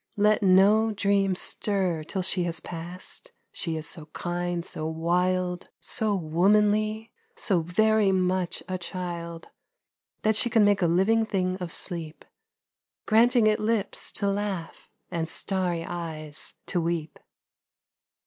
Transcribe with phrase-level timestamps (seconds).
[0.17, 6.15] Let no dream stir Till she has passed she is so kind, so wild, So
[6.15, 9.49] womanly, so very much a child,
[10.23, 12.25] That' she can make a living thing of sleep,
[13.05, 17.19] Granting it lips to laugh and starry eyes to weep.